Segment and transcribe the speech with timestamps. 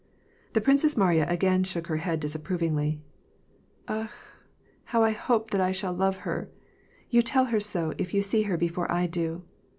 [0.53, 3.01] The Princess Mariya again shook her head disapprovingly."
[3.87, 4.09] Akh!
[4.85, 6.49] how I hope that I shall love her!
[6.57, 6.61] ^
[7.11, 9.43] You tell her so if you see her before I do."